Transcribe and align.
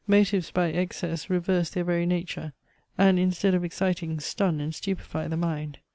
Motives 0.07 0.49
by 0.49 0.69
excess 0.69 1.29
reverse 1.29 1.69
their 1.69 1.83
very 1.83 2.07
nature, 2.07 2.53
and 2.97 3.19
instead 3.19 3.53
of 3.53 3.63
exciting, 3.63 4.19
stun 4.19 4.59
and 4.59 4.73
stupify 4.73 5.29
the 5.29 5.37
mind. 5.37 5.77